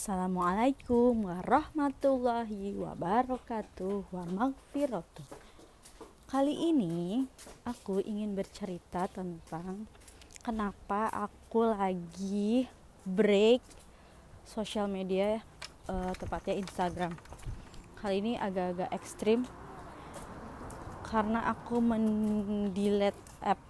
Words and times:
Assalamualaikum 0.00 1.28
warahmatullahi 1.28 2.72
wabarakatuh 2.72 4.08
wa 4.08 4.24
maghfiratuh 4.32 5.28
Kali 6.24 6.72
ini 6.72 7.28
aku 7.68 8.00
ingin 8.00 8.32
bercerita 8.32 9.12
tentang 9.12 9.84
kenapa 10.40 11.12
aku 11.12 11.76
lagi 11.76 12.64
break 13.04 13.60
sosial 14.48 14.88
media 14.88 15.44
uh, 15.84 16.16
tepatnya 16.16 16.56
Instagram. 16.56 17.12
Kali 18.00 18.24
ini 18.24 18.32
agak-agak 18.40 18.96
ekstrim 18.96 19.44
karena 21.04 21.44
aku 21.44 21.76
mendelete 21.76 23.20
app 23.44 23.60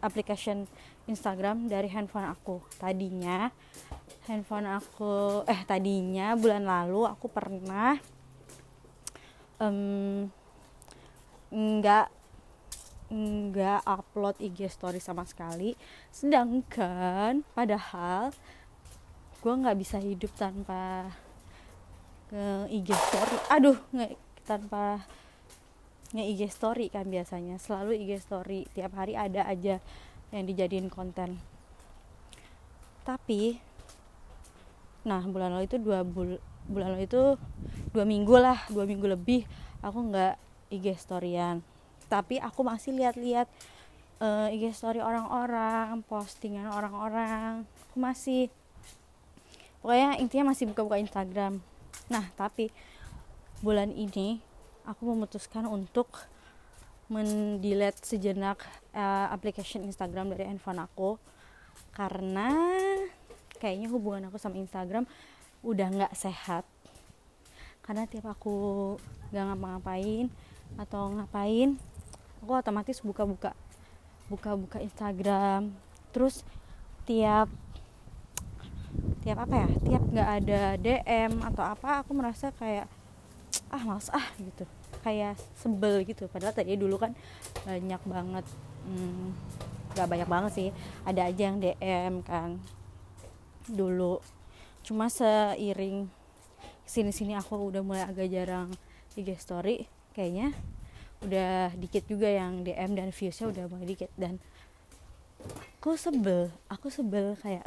application 0.00 0.64
Instagram 1.04 1.68
dari 1.68 1.92
handphone 1.92 2.32
aku. 2.32 2.64
Tadinya 2.80 3.52
handphone 4.26 4.66
aku 4.66 5.42
eh 5.46 5.62
tadinya 5.62 6.34
bulan 6.34 6.66
lalu 6.66 7.06
aku 7.06 7.30
pernah 7.30 7.94
um, 9.62 10.26
nggak 11.50 12.06
nggak 13.06 13.86
upload 13.86 14.34
IG 14.42 14.66
story 14.66 14.98
sama 14.98 15.22
sekali. 15.22 15.78
Sedangkan 16.10 17.46
padahal 17.54 18.34
gue 19.38 19.54
nggak 19.54 19.78
bisa 19.78 20.02
hidup 20.02 20.34
tanpa 20.34 21.14
ke 22.26 22.66
IG 22.74 22.90
story. 22.90 23.36
Aduh 23.54 23.78
nggak 23.94 24.12
tanpa 24.42 25.06
nge 26.10 26.24
IG 26.34 26.42
story 26.50 26.90
kan 26.90 27.06
biasanya. 27.06 27.62
Selalu 27.62 27.94
IG 28.02 28.18
story 28.18 28.66
tiap 28.74 28.98
hari 28.98 29.14
ada 29.14 29.46
aja 29.46 29.78
yang 30.34 30.44
dijadiin 30.50 30.90
konten. 30.90 31.38
Tapi 33.06 33.62
nah 35.06 35.22
bulan 35.22 35.54
lalu 35.54 35.70
itu 35.70 35.78
dua 35.78 36.02
bul 36.02 36.42
bulan 36.66 36.98
lalu 36.98 37.06
itu 37.06 37.38
dua 37.94 38.02
minggu 38.02 38.34
lah 38.34 38.58
dua 38.74 38.82
minggu 38.82 39.06
lebih 39.06 39.46
aku 39.78 40.10
nggak 40.10 40.34
IG 40.70 40.98
storyan. 40.98 41.62
Tapi 42.06 42.38
aku 42.38 42.62
masih 42.62 42.94
lihat-lihat 42.94 43.46
uh, 44.22 44.50
IG 44.50 44.74
story 44.74 44.98
orang-orang 45.02 46.02
postingan 46.06 46.70
orang-orang. 46.70 47.66
Aku 47.90 47.96
masih 47.98 48.50
pokoknya 49.82 50.18
intinya 50.18 50.50
masih 50.54 50.66
buka-buka 50.70 50.98
Instagram. 50.98 51.62
Nah 52.10 52.24
tapi 52.34 52.70
bulan 53.62 53.94
ini 53.94 54.42
aku 54.86 55.06
memutuskan 55.14 55.66
untuk 55.66 56.26
mendelete 57.06 58.02
sejenak 58.02 58.66
uh, 58.90 59.30
application 59.30 59.86
Instagram 59.86 60.34
dari 60.34 60.50
handphone 60.50 60.82
aku. 60.82 61.18
Karena 61.94 62.52
kayaknya 63.56 63.88
hubungan 63.90 64.28
aku 64.28 64.36
sama 64.36 64.60
Instagram 64.60 65.08
udah 65.64 65.86
nggak 65.90 66.14
sehat. 66.14 66.64
Karena 67.82 68.06
tiap 68.06 68.26
aku 68.30 68.96
nggak 69.30 69.44
ngapa-ngapain 69.52 70.26
atau 70.74 71.14
ngapain 71.14 71.78
aku 72.42 72.50
otomatis 72.54 72.98
buka-buka 73.02 73.54
buka-buka 74.30 74.82
Instagram. 74.82 75.74
Terus 76.10 76.42
tiap 77.06 77.50
tiap 79.26 79.42
apa 79.42 79.66
ya 79.66 79.68
tiap 79.82 80.02
nggak 80.06 80.30
ada 80.42 80.60
DM 80.78 81.32
atau 81.42 81.64
apa 81.66 82.06
aku 82.06 82.14
merasa 82.14 82.54
kayak 82.54 82.86
ah 83.70 83.82
males 83.82 84.10
ah 84.14 84.26
gitu. 84.38 84.62
Kayak 85.02 85.38
sebel 85.58 86.02
gitu. 86.06 86.26
Padahal 86.30 86.54
tadi 86.54 86.74
dulu 86.78 86.98
kan 86.98 87.14
banyak 87.66 88.02
banget 88.06 88.44
hmm, 88.86 89.34
nggak 89.94 90.08
banyak 90.10 90.28
banget 90.28 90.52
sih. 90.54 90.68
Ada 91.06 91.30
aja 91.30 91.42
yang 91.50 91.58
DM 91.62 92.22
kan 92.26 92.58
dulu. 93.70 94.22
Cuma 94.86 95.10
seiring 95.10 96.06
sini-sini 96.86 97.34
aku 97.34 97.58
udah 97.58 97.82
mulai 97.82 98.06
agak 98.06 98.30
jarang 98.30 98.70
IG 99.18 99.34
story 99.42 99.90
kayaknya 100.14 100.54
udah 101.24 101.74
dikit 101.74 102.06
juga 102.06 102.30
yang 102.30 102.62
DM 102.62 102.94
dan 102.94 103.08
viewsnya 103.10 103.50
udah 103.50 103.64
mulai 103.66 103.86
dikit. 103.88 104.10
Dan 104.14 104.38
aku 105.78 105.98
sebel 105.98 106.50
aku 106.70 106.90
sebel 106.90 107.34
kayak 107.38 107.66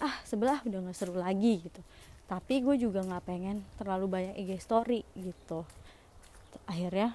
ah 0.00 0.12
sebelah 0.28 0.60
udah 0.64 0.84
nggak 0.84 0.96
seru 0.96 1.16
lagi 1.16 1.64
gitu. 1.64 1.80
Tapi 2.26 2.60
gue 2.60 2.76
juga 2.76 3.00
nggak 3.06 3.24
pengen 3.24 3.62
terlalu 3.80 4.06
banyak 4.10 4.34
IG 4.36 4.60
story 4.60 5.00
gitu. 5.16 5.64
Akhirnya 6.66 7.14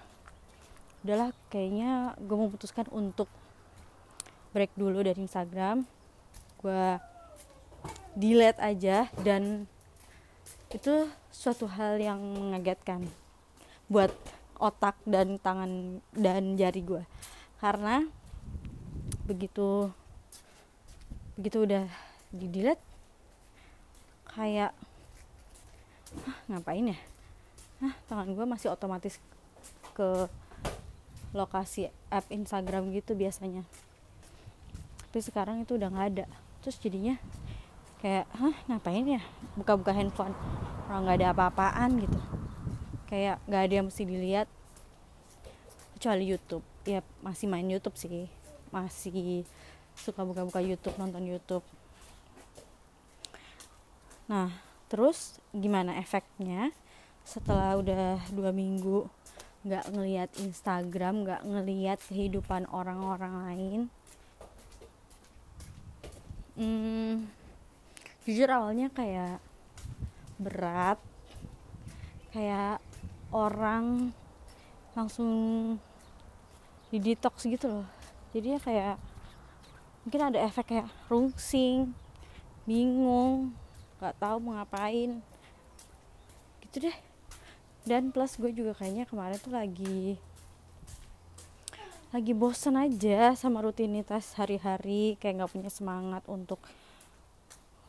udahlah 1.02 1.34
kayaknya 1.52 2.16
gue 2.18 2.38
memutuskan 2.38 2.88
untuk 2.90 3.28
break 4.56 4.72
dulu 4.74 5.04
dari 5.04 5.20
Instagram. 5.20 5.84
Gue 6.62 7.11
delete 8.18 8.60
aja 8.60 9.08
dan 9.24 9.66
itu 10.72 11.08
suatu 11.32 11.68
hal 11.68 12.00
yang 12.00 12.20
mengagetkan 12.20 13.08
buat 13.92 14.12
otak 14.60 14.96
dan 15.04 15.40
tangan 15.42 16.00
dan 16.16 16.56
jari 16.56 16.84
gue 16.86 17.04
karena 17.60 18.08
begitu 19.28 19.92
begitu 21.36 21.64
udah 21.66 21.86
di 22.32 22.48
delete 22.48 22.84
kayak 24.32 24.72
Hah, 26.12 26.38
ngapain 26.52 26.92
ya? 26.92 27.00
Hah, 27.80 27.96
tangan 28.12 28.36
gue 28.36 28.44
masih 28.44 28.68
otomatis 28.68 29.16
ke 29.96 30.28
lokasi 31.32 31.88
app 32.12 32.28
Instagram 32.28 32.92
gitu 32.92 33.16
biasanya. 33.16 33.64
Tapi 35.08 35.20
sekarang 35.24 35.64
itu 35.64 35.80
udah 35.80 35.88
nggak 35.88 36.08
ada. 36.12 36.26
Terus 36.60 36.78
jadinya 36.84 37.16
kayak 38.02 38.26
hah 38.34 38.56
ngapain 38.68 39.06
ya? 39.06 39.22
Buka-buka 39.54 39.94
handphone. 39.94 40.34
Orang 40.90 41.08
nggak 41.08 41.18
ada 41.22 41.30
apa-apaan 41.32 42.02
gitu. 42.02 42.20
Kayak 43.08 43.38
nggak 43.46 43.62
ada 43.62 43.74
yang 43.74 43.88
mesti 43.88 44.04
dilihat. 44.04 44.48
Kecuali 45.96 46.26
YouTube. 46.26 46.66
Ya 46.84 47.06
masih 47.22 47.46
main 47.46 47.70
YouTube 47.70 47.96
sih. 47.96 48.26
Masih 48.74 49.46
suka 49.94 50.26
buka-buka 50.26 50.60
YouTube 50.60 50.98
nonton 50.98 51.24
YouTube. 51.30 51.64
Nah 54.26 54.50
terus 54.90 55.40
gimana 55.56 55.96
efeknya 55.96 56.76
setelah 57.24 57.80
udah 57.80 58.20
dua 58.34 58.52
minggu 58.52 59.08
nggak 59.62 59.94
ngelihat 59.94 60.30
Instagram 60.42 61.22
nggak 61.22 61.42
ngelihat 61.46 62.00
kehidupan 62.10 62.66
orang-orang 62.74 63.34
lain? 63.46 63.82
Hmm, 66.58 67.30
jujur 68.26 68.50
awalnya 68.50 68.94
kayak 68.94 69.42
berat 70.38 71.02
kayak 72.32 72.78
orang 73.34 74.16
langsung 74.94 75.32
di 76.92 77.00
detox 77.00 77.48
gitu 77.48 77.82
loh. 77.82 77.88
Jadi 78.36 78.48
ya 78.56 78.60
kayak 78.60 78.96
mungkin 80.04 80.22
ada 80.32 80.40
efek 80.44 80.76
kayak 80.76 80.88
rungsing 81.08 81.96
bingung 82.68 83.56
nggak 84.00 84.16
tahu 84.20 84.38
mau 84.44 84.60
ngapain. 84.60 85.20
Gitu 86.64 86.88
deh. 86.88 86.98
Dan 87.88 88.14
plus 88.14 88.38
gue 88.38 88.52
juga 88.54 88.78
kayaknya 88.78 89.10
kemarin 89.10 89.40
tuh 89.42 89.54
lagi 89.56 90.20
lagi 92.12 92.36
bosen 92.36 92.76
aja 92.76 93.32
sama 93.40 93.64
rutinitas 93.64 94.36
hari-hari 94.36 95.16
kayak 95.16 95.40
nggak 95.40 95.52
punya 95.56 95.72
semangat 95.72 96.28
untuk 96.28 96.60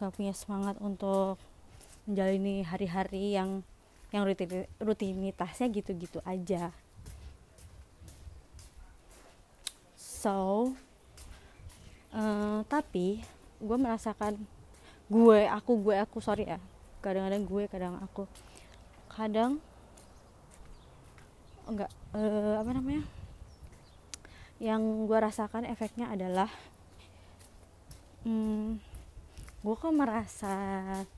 gak 0.02 0.18
punya 0.18 0.34
semangat 0.34 0.74
untuk 0.82 1.38
menjalani 2.10 2.66
hari-hari 2.66 3.38
yang 3.38 3.62
yang 4.10 4.26
rutin, 4.26 4.66
rutinitasnya 4.82 5.70
gitu-gitu 5.70 6.18
aja. 6.26 6.74
So 9.94 10.74
uh, 12.10 12.66
tapi 12.66 13.22
gue 13.62 13.76
merasakan 13.78 14.36
gue 15.06 15.46
aku 15.46 15.72
gue 15.78 15.96
aku 16.02 16.19
sorry 16.19 16.50
ya. 16.50 16.58
Kadang-kadang 16.98 17.43
gue 17.46 17.62
kadang 17.70 17.94
aku. 18.02 18.26
Kadang 19.06 19.62
enggak 21.70 21.90
uh, 22.12 22.58
apa 22.58 22.70
namanya? 22.75 23.06
Yang 24.58 24.82
gue 25.06 25.19
rasakan 25.19 25.64
efeknya 25.66 26.10
adalah 26.10 26.50
hmm, 28.26 28.91
gue 29.62 29.75
kok 29.79 29.94
merasa 29.94 30.55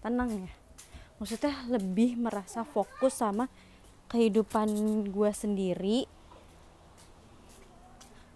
tenang 0.05 0.29
ya? 0.45 0.53
Maksudnya 1.17 1.65
lebih 1.73 2.21
merasa 2.21 2.61
fokus 2.61 3.17
sama 3.17 3.49
kehidupan 4.13 4.69
gue 5.09 5.31
sendiri 5.33 6.05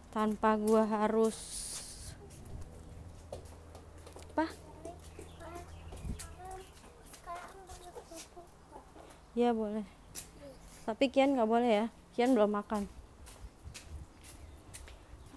tanpa 0.09 0.57
gue 0.57 0.81
harus 0.81 1.37
apa? 4.33 4.49
Ya 9.37 9.53
boleh. 9.53 9.85
Tapi 10.89 11.13
Kian 11.13 11.37
nggak 11.37 11.51
boleh 11.53 11.85
ya? 11.85 11.87
Kian 12.17 12.33
belum 12.33 12.49
makan. 12.49 12.89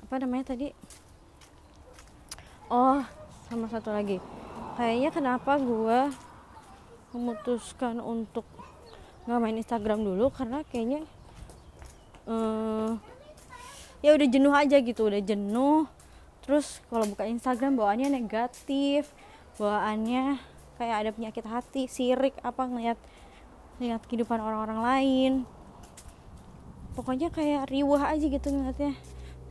Apa 0.08 0.16
namanya 0.24 0.56
tadi? 0.56 0.72
Oh 2.72 3.04
sama 3.52 3.68
satu 3.68 3.92
lagi 3.92 4.41
kayaknya 4.82 5.14
kenapa 5.14 5.62
gue 5.62 6.10
memutuskan 7.14 8.02
untuk 8.02 8.50
nggak 9.30 9.38
main 9.38 9.62
Instagram 9.62 10.02
dulu 10.02 10.34
karena 10.34 10.66
kayaknya 10.66 11.06
uh, 12.26 12.98
ya 14.02 14.18
udah 14.18 14.26
jenuh 14.26 14.50
aja 14.50 14.82
gitu 14.82 15.06
udah 15.06 15.22
jenuh. 15.22 15.86
Terus 16.42 16.82
kalau 16.90 17.06
buka 17.06 17.30
Instagram 17.30 17.78
bawaannya 17.78 18.10
negatif 18.10 19.14
bawaannya 19.62 20.42
kayak 20.82 20.96
ada 20.98 21.10
penyakit 21.14 21.46
hati 21.46 21.86
sirik 21.86 22.34
apa 22.42 22.66
ngeliat 22.66 22.98
ngeliat 23.78 24.02
kehidupan 24.10 24.42
orang-orang 24.42 24.82
lain. 24.82 25.34
Pokoknya 26.98 27.30
kayak 27.30 27.70
riwah 27.70 28.10
aja 28.10 28.26
gitu 28.26 28.50
ngeliatnya. 28.50 28.98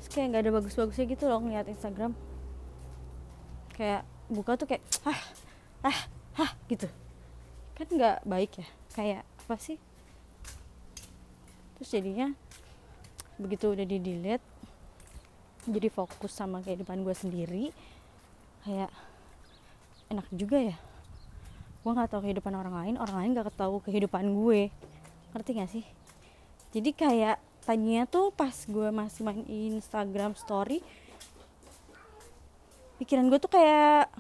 Terus 0.03 0.09
kayak 0.11 0.27
nggak 0.35 0.43
ada 0.43 0.53
bagus-bagusnya 0.59 1.07
gitu 1.07 1.31
loh 1.31 1.39
ngeliat 1.39 1.71
Instagram. 1.71 2.19
Kayak 3.79 4.03
buka 4.31 4.55
tuh 4.55 4.71
kayak 4.71 4.83
ah 5.03 5.21
ah 5.83 5.99
ah 6.39 6.51
gitu. 6.71 6.87
Kan 7.75 7.87
nggak 7.91 8.23
baik 8.23 8.63
ya 8.63 8.69
kayak 8.95 9.23
apa 9.47 9.57
sih? 9.59 9.77
Terus 11.77 11.91
jadinya 11.91 12.33
begitu 13.41 13.73
udah 13.73 13.87
di 13.89 13.99
delete 13.99 14.45
jadi 15.65 15.89
fokus 15.93 16.33
sama 16.33 16.61
kehidupan 16.61 17.05
gue 17.05 17.17
sendiri 17.17 17.65
kayak 18.65 18.93
enak 20.09 20.27
juga 20.33 20.59
ya. 20.73 20.77
Gue 21.83 21.93
nggak 21.97 22.13
tahu 22.13 22.29
kehidupan 22.29 22.55
orang 22.55 22.75
lain 22.77 22.95
orang 23.01 23.17
lain 23.25 23.31
nggak 23.35 23.57
tahu 23.59 23.83
kehidupan 23.83 24.31
gue. 24.31 24.71
Ngerti 25.31 25.51
gak 25.57 25.71
sih? 25.71 25.85
Jadi 26.71 26.91
kayak 26.95 27.39
tadinya 27.67 28.07
tuh 28.07 28.35
pas 28.35 28.55
gue 28.55 28.89
masih 28.91 29.23
main 29.27 29.43
Instagram 29.47 30.35
story 30.39 30.83
pikiran 33.01 33.33
gue 33.33 33.41
tuh 33.41 33.49
kayak 33.49 34.13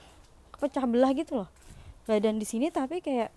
pecah 0.56 0.88
belah 0.88 1.12
gitu 1.12 1.44
loh. 1.44 1.48
Badan 2.08 2.40
di 2.40 2.48
sini 2.48 2.72
tapi 2.72 3.04
kayak 3.04 3.28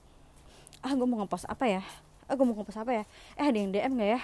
ah 0.80 0.92
gue 0.96 1.04
mau 1.04 1.20
ngepost 1.20 1.44
apa 1.52 1.68
ya? 1.68 1.84
Ah 2.32 2.40
gue 2.40 2.46
mau 2.48 2.56
ngepost 2.56 2.80
apa 2.80 2.92
ya? 2.96 3.04
Eh 3.36 3.44
ada 3.52 3.58
yang 3.60 3.76
DM 3.76 3.94
nggak 4.00 4.10
ya? 4.16 4.22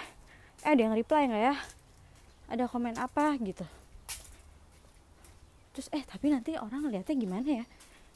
Eh 0.64 0.70
ada 0.72 0.80
yang 0.80 0.94
reply 0.96 1.28
nggak 1.28 1.44
ya? 1.52 1.54
Ada 2.48 2.64
komen 2.72 2.96
apa? 2.96 3.36
Gitu. 3.36 3.68
Terus 5.76 5.92
eh 5.92 6.00
tapi 6.08 6.32
nanti 6.32 6.56
orang 6.56 6.88
ngeliatnya 6.88 7.12
gimana 7.12 7.48
ya? 7.62 7.64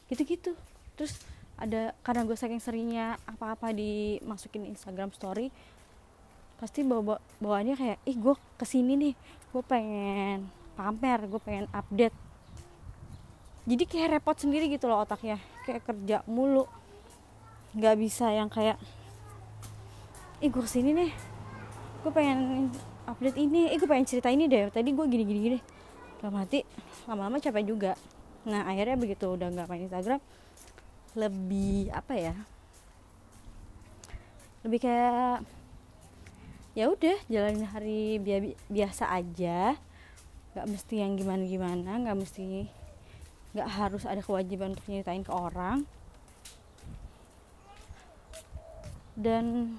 Gitu-gitu. 0.08 0.56
Terus 0.96 1.20
ada 1.60 1.92
karena 2.00 2.24
gue 2.24 2.36
saking 2.40 2.58
seringnya 2.58 3.20
apa-apa 3.28 3.70
dimasukin 3.70 4.66
Instagram 4.66 5.14
story 5.14 5.52
pasti 6.58 6.80
bawa 6.82 7.20
bawaannya 7.38 7.76
kayak 7.76 7.98
ih 8.08 8.16
gue 8.16 8.34
ke 8.56 8.64
sini 8.64 8.96
nih. 8.96 9.14
Gue 9.52 9.60
pengen 9.60 10.48
pamer 10.74 11.20
gue 11.28 11.40
pengen 11.44 11.68
update 11.70 12.23
jadi 13.64 13.84
kayak 13.88 14.08
repot 14.20 14.36
sendiri 14.36 14.68
gitu 14.68 14.92
loh 14.92 15.00
otaknya. 15.00 15.40
Kayak 15.64 15.88
kerja 15.88 16.16
mulu. 16.28 16.68
Nggak 17.72 17.96
bisa 17.96 18.28
yang 18.28 18.52
kayak 18.52 18.76
ih 20.44 20.52
gue 20.52 20.60
ke 20.60 20.68
sini 20.68 20.92
nih. 20.92 21.10
Gue 22.04 22.12
pengen 22.12 22.68
update 23.08 23.40
ini. 23.40 23.72
Eh 23.72 23.80
gue 23.80 23.88
pengen 23.88 24.04
cerita 24.04 24.28
ini 24.28 24.44
deh. 24.44 24.68
Tadi 24.68 24.92
gue 24.92 25.06
gini 25.08 25.24
gini 25.24 25.40
gini 25.40 25.58
dalam 26.20 26.40
hati 26.40 26.64
lama-lama 27.08 27.40
capek 27.40 27.64
juga. 27.64 27.92
Nah 28.44 28.68
akhirnya 28.68 29.00
begitu 29.00 29.32
udah 29.32 29.48
nggak 29.48 29.68
main 29.68 29.88
Instagram 29.88 30.20
lebih 31.16 31.88
apa 31.92 32.12
ya? 32.16 32.34
Lebih 34.64 34.80
kayak 34.84 35.40
ya 36.76 36.84
udah 36.92 37.16
jalanin 37.32 37.64
hari 37.64 38.20
bi 38.20 38.52
biasa 38.68 39.08
aja. 39.08 39.76
Nggak 40.52 40.66
mesti 40.68 40.94
yang 41.00 41.16
gimana 41.16 41.48
gimana 41.48 41.90
nggak 42.04 42.16
mesti 42.20 42.68
nggak 43.54 43.70
harus 43.70 44.02
ada 44.04 44.20
kewajiban 44.20 44.74
untuk 44.74 44.86
nyeritain 44.90 45.22
ke 45.22 45.30
orang. 45.30 45.86
Dan 49.14 49.78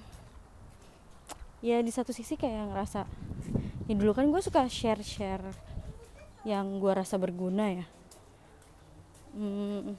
ya 1.60 1.84
di 1.84 1.92
satu 1.92 2.10
sisi 2.10 2.40
kayak 2.40 2.72
ngerasa 2.72 3.04
ya 3.86 3.94
dulu 3.94 4.16
kan 4.16 4.32
gue 4.32 4.40
suka 4.40 4.64
share 4.66 5.04
share 5.04 5.44
yang 6.48 6.80
gue 6.80 6.92
rasa 6.92 7.20
berguna 7.20 7.84
ya. 7.84 7.86
Hmm, 9.36 9.92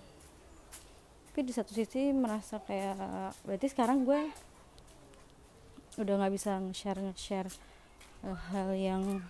tapi 1.29 1.45
di 1.45 1.53
satu 1.53 1.69
sisi 1.69 2.09
merasa 2.09 2.57
kayak 2.57 2.97
berarti 3.45 3.69
sekarang 3.69 4.09
gue 4.09 4.25
udah 6.01 6.13
nggak 6.18 6.33
bisa 6.33 6.57
nge-share 6.57 6.97
nge-share 6.97 7.50
hal 8.25 8.74
yang 8.74 9.21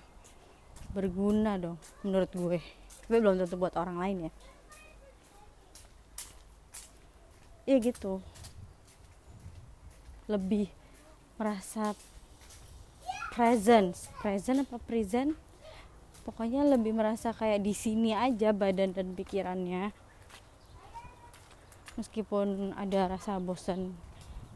berguna 0.96 1.60
dong 1.60 1.76
menurut 2.08 2.32
gue 2.32 2.60
tapi 3.08 3.24
belum 3.24 3.40
tentu 3.40 3.56
buat 3.56 3.72
orang 3.80 4.04
lain 4.04 4.18
ya. 4.28 4.32
Iya 7.64 7.78
gitu. 7.80 8.20
Lebih 10.28 10.68
merasa 11.40 11.96
presence. 13.32 14.12
Present 14.20 14.68
apa 14.68 14.76
present? 14.84 15.40
Pokoknya 16.28 16.68
lebih 16.68 16.92
merasa 16.92 17.32
kayak 17.32 17.64
di 17.64 17.72
sini 17.72 18.12
aja 18.12 18.52
badan 18.52 18.92
dan 18.92 19.16
pikirannya. 19.16 19.96
Meskipun 21.96 22.76
ada 22.76 23.08
rasa 23.08 23.40
bosan 23.40 23.96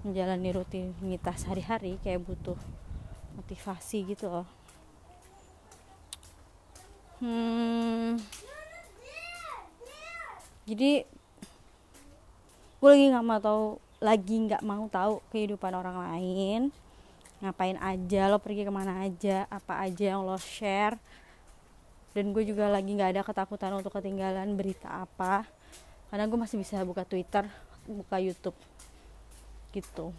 menjalani 0.04 0.52
rutinitas 0.52 1.48
hari-hari 1.48 1.96
kayak 2.04 2.28
butuh 2.28 2.60
motivasi 3.40 4.12
gitu 4.12 4.28
loh 4.28 4.61
hmm, 7.22 8.18
jadi 10.66 11.06
gue 12.82 12.90
lagi 12.90 13.06
nggak 13.14 13.26
mau 13.26 13.40
tahu 13.42 13.66
lagi 14.02 14.36
nggak 14.50 14.64
mau 14.66 14.86
tahu 14.90 15.22
kehidupan 15.30 15.74
orang 15.78 15.98
lain. 16.00 16.62
Ngapain 17.42 17.78
aja 17.78 18.30
lo 18.30 18.38
pergi 18.42 18.66
ke 18.66 18.74
mana 18.74 19.06
aja 19.06 19.46
apa 19.50 19.82
aja 19.82 20.18
yang 20.18 20.26
lo 20.26 20.38
share. 20.38 20.98
Dan 22.14 22.34
gue 22.34 22.44
juga 22.46 22.70
lagi 22.70 22.94
nggak 22.94 23.12
ada 23.18 23.22
ketakutan 23.22 23.78
untuk 23.78 23.94
ketinggalan 23.94 24.58
berita 24.58 25.06
apa. 25.06 25.46
Karena 26.10 26.26
gue 26.26 26.40
masih 26.40 26.58
bisa 26.58 26.82
buka 26.82 27.06
Twitter 27.06 27.46
buka 27.86 28.18
YouTube. 28.18 28.58
Gitu. 29.74 30.10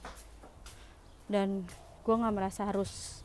Dan 1.27 1.67
gue 2.03 2.15
nggak 2.15 2.35
merasa 2.35 2.67
harus 2.67 3.22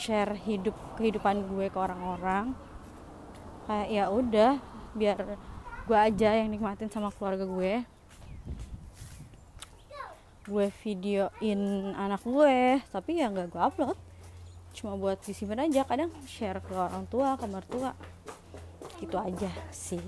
share 0.00 0.32
hidup 0.48 0.72
kehidupan 0.96 1.44
gue 1.44 1.68
ke 1.68 1.78
orang-orang. 1.78 2.56
Kayak 3.68 3.88
ya 3.92 4.04
udah 4.08 4.52
biar 4.96 5.18
gue 5.84 5.98
aja 5.98 6.30
yang 6.40 6.48
nikmatin 6.48 6.88
sama 6.88 7.12
keluarga 7.12 7.44
gue. 7.44 7.84
Gue 10.48 10.66
videoin 10.82 11.92
anak 11.94 12.24
gue 12.24 12.80
tapi 12.88 13.20
ya 13.20 13.28
nggak 13.28 13.52
gue 13.52 13.60
upload. 13.60 13.98
Cuma 14.72 14.96
buat 14.96 15.20
disimpan 15.20 15.68
aja 15.68 15.84
kadang 15.84 16.10
share 16.24 16.64
ke 16.64 16.72
orang 16.72 17.04
tua 17.06 17.36
ke 17.36 17.44
mertua. 17.44 17.92
Gitu 18.96 19.16
aja 19.20 19.50
sih. 19.68 20.02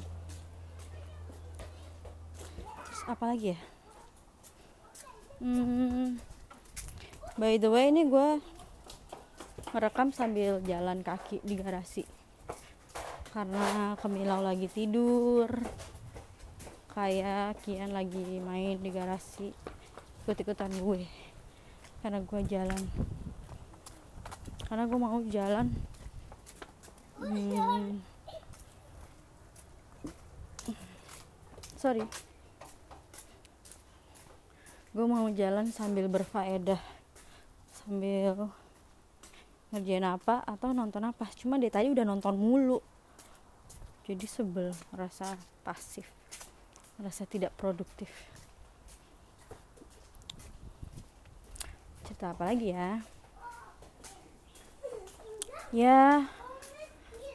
Terus 2.88 3.02
apa 3.04 3.24
lagi 3.36 3.52
ya? 3.52 3.60
Hmm, 5.42 6.22
by 7.34 7.58
the 7.58 7.66
way 7.66 7.90
ini 7.90 8.06
gue 8.06 8.38
merekam 9.72 10.12
sambil 10.12 10.60
jalan 10.68 11.00
kaki 11.00 11.40
di 11.40 11.56
garasi. 11.56 12.04
Karena 13.32 13.96
Kemilau 13.96 14.44
lagi 14.44 14.68
tidur. 14.68 15.48
Kayak 16.92 17.56
Kian 17.64 17.96
lagi 17.96 18.20
main 18.44 18.76
di 18.76 18.92
garasi. 18.92 19.48
Ikut-ikutan 20.22 20.68
gue. 20.76 21.08
Karena 22.04 22.20
gue 22.20 22.40
jalan. 22.44 22.82
Karena 24.68 24.84
gue 24.84 24.98
mau 25.00 25.20
jalan. 25.24 25.72
Hmm, 27.16 28.02
sorry. 31.80 32.04
Gue 34.92 35.06
mau 35.08 35.24
jalan 35.32 35.72
sambil 35.72 36.12
berfaedah. 36.12 36.80
Sambil 37.80 38.52
ngerjain 39.72 40.04
apa 40.04 40.44
atau 40.44 40.76
nonton 40.76 41.02
apa. 41.08 41.24
Cuma 41.34 41.56
dia 41.56 41.72
tadi 41.72 41.88
udah 41.88 42.04
nonton 42.04 42.36
mulu. 42.36 42.78
Jadi 44.04 44.26
sebel 44.28 44.70
rasa 44.92 45.34
pasif 45.64 46.04
rasa 47.00 47.26
tidak 47.26 47.50
produktif. 47.58 48.10
Cerita 52.06 52.30
apa 52.30 52.52
lagi 52.52 52.70
ya? 52.70 53.00
Ya 55.72 56.28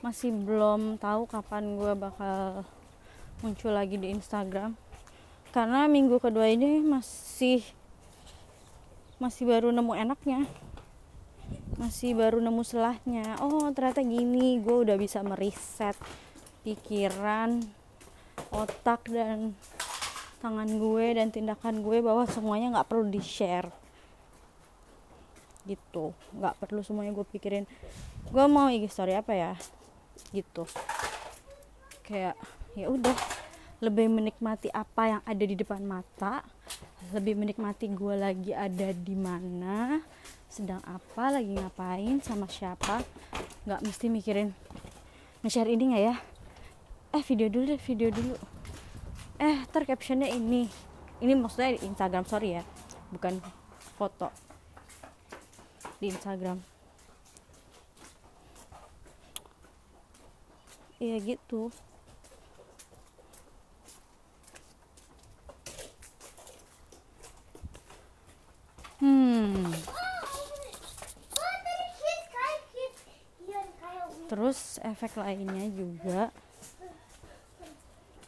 masih 0.05 0.29
belum 0.29 1.01
tahu 1.01 1.25
kapan 1.25 1.73
gue 1.75 1.93
bakal 1.97 2.63
muncul 3.41 3.73
lagi 3.73 3.97
di 3.97 4.13
Instagram. 4.13 4.77
Karena 5.49 5.89
minggu 5.89 6.21
kedua 6.21 6.47
ini 6.47 6.85
masih 6.85 7.65
masih 9.17 9.49
baru 9.49 9.73
nemu 9.73 9.97
enaknya 9.97 10.45
masih 11.77 12.17
baru 12.17 12.41
nemu 12.41 12.65
selahnya. 12.65 13.37
Oh 13.39 13.69
ternyata 13.69 14.01
gini. 14.01 14.57
Gue 14.59 14.83
udah 14.83 14.97
bisa 14.97 15.21
meriset 15.21 15.95
pikiran 16.65 17.61
otak 18.49 19.05
dan 19.07 19.53
tangan 20.41 20.69
gue 20.77 21.05
dan 21.17 21.29
tindakan 21.33 21.81
gue 21.81 22.01
bahwa 22.01 22.25
semuanya 22.29 22.77
nggak 22.77 22.89
perlu 22.89 23.05
di 23.09 23.21
share 23.21 23.69
gitu. 25.69 26.17
Nggak 26.33 26.57
perlu 26.57 26.81
semuanya 26.81 27.13
gue 27.13 27.25
pikirin. 27.29 27.69
Gue 28.33 28.45
mau 28.49 28.67
IG 28.67 28.89
story 28.89 29.13
apa 29.13 29.33
ya? 29.37 29.53
Gitu. 30.33 30.65
Kayak 32.03 32.35
ya 32.73 32.89
udah. 32.89 33.15
Lebih 33.77 34.09
menikmati 34.09 34.73
apa 34.73 35.05
yang 35.05 35.21
ada 35.21 35.43
di 35.45 35.53
depan 35.53 35.85
mata 35.85 36.41
lebih 37.15 37.39
menikmati 37.39 37.87
gue 37.87 38.15
lagi 38.19 38.51
ada 38.51 38.91
di 38.91 39.15
mana 39.15 40.03
sedang 40.47 40.79
apa 40.83 41.39
lagi 41.39 41.55
ngapain 41.55 42.19
sama 42.23 42.47
siapa. 42.47 43.03
Nggak 43.67 43.81
mesti 43.83 44.05
mikirin 44.07 44.49
nge-share 45.43 45.71
ini 45.71 45.93
nggak 45.93 46.03
ya? 46.03 46.15
Eh 47.15 47.23
video 47.23 47.47
dulu 47.47 47.75
deh 47.75 47.81
video 47.81 48.09
dulu. 48.11 48.35
Eh 49.39 49.63
ter 49.69 49.83
captionnya 49.87 50.27
ini. 50.31 50.67
Ini 51.23 51.33
maksudnya 51.33 51.77
di 51.77 51.87
Instagram 51.87 52.25
sorry 52.25 52.59
ya. 52.59 52.63
Bukan 53.13 53.39
foto. 53.95 54.33
Di 55.97 56.11
Instagram. 56.11 56.59
Iya 60.97 61.21
gitu 61.21 61.69
hmm 68.97 69.69
terus 74.27 74.77
efek 74.83 75.17
lainnya 75.17 75.71
juga. 75.71 76.29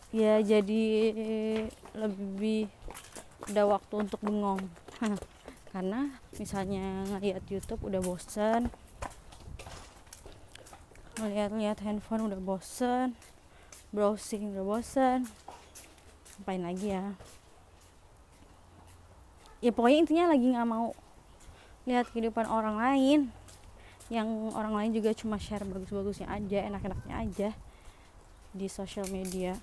Ya 0.10 0.42
jadi 0.42 0.84
lebih 1.94 2.72
ada 3.46 3.64
waktu 3.70 3.94
untuk 4.08 4.20
bengong. 4.24 4.64
Karena 5.76 6.18
misalnya 6.34 7.06
ngeliat 7.06 7.46
YouTube 7.46 7.86
udah 7.86 8.02
bosen 8.02 8.74
ngeliat-liat 11.20 11.84
handphone 11.84 12.32
udah 12.32 12.40
bosen 12.40 13.12
browsing 13.92 14.56
udah 14.56 14.64
bosen 14.64 15.28
ngapain 16.40 16.64
lagi 16.64 16.96
ya? 16.96 17.12
Ya 19.60 19.76
pokoknya 19.76 19.98
intinya 20.00 20.26
lagi 20.32 20.46
nggak 20.56 20.70
mau 20.72 20.96
lihat 21.84 22.08
kehidupan 22.16 22.48
orang 22.48 22.80
lain 22.80 23.20
yang 24.10 24.54
orang 24.58 24.74
lain 24.74 24.92
juga 24.98 25.14
cuma 25.14 25.38
share 25.38 25.66
bagus-bagusnya 25.66 26.30
aja 26.30 26.66
enak-enaknya 26.66 27.16
aja 27.16 27.50
di 28.54 28.66
sosial 28.66 29.06
media. 29.14 29.54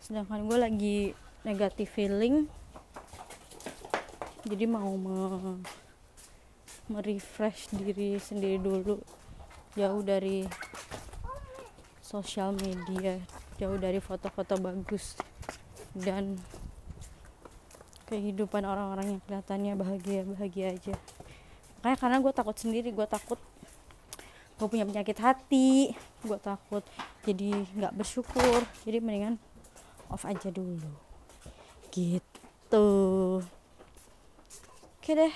Sedangkan 0.00 0.44
gue 0.44 0.58
lagi 0.60 0.98
negatif 1.44 1.96
feeling 1.96 2.48
jadi 4.44 4.68
mau 4.68 4.92
me 4.96 5.60
merefresh 6.92 7.72
diri 7.72 8.20
sendiri 8.20 8.60
dulu. 8.60 9.00
Jauh 9.74 10.04
dari 10.04 10.44
sosial 12.04 12.52
media 12.52 13.18
jauh 13.58 13.78
dari 13.78 14.02
foto-foto 14.02 14.58
bagus 14.58 15.14
dan 15.94 16.34
kehidupan 18.10 18.66
orang-orang 18.66 19.16
yang 19.16 19.20
kelihatannya 19.24 19.72
bahagia 19.78 20.20
bahagia 20.26 20.66
aja. 20.74 20.94
Makanya 21.80 21.98
karena 21.98 22.16
gue 22.20 22.32
takut 22.34 22.56
sendiri 22.58 22.88
gue 22.90 23.06
takut 23.06 23.40
gue 24.54 24.66
punya 24.70 24.86
penyakit 24.86 25.18
hati 25.18 25.90
gue 26.22 26.38
takut 26.38 26.84
jadi 27.26 27.64
nggak 27.74 27.94
bersyukur. 27.96 28.62
Jadi 28.86 28.98
mendingan 29.02 29.36
off 30.12 30.24
aja 30.28 30.48
dulu. 30.52 30.92
Gitu. 31.90 32.88
Oke 35.00 35.10
deh. 35.12 35.34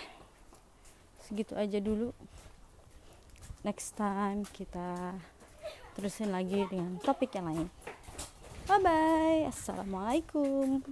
Segitu 1.27 1.53
aja 1.59 1.79
dulu. 1.83 2.15
Next 3.67 3.99
time 3.99 4.47
kita 4.55 5.19
terusin 5.99 6.31
lagi 6.31 6.63
dengan 6.71 7.03
topik 7.03 7.35
yang 7.35 7.51
lain. 7.51 7.69
Bye 8.69 8.85
bye 8.85 9.49
assalamualaikum 9.49 10.85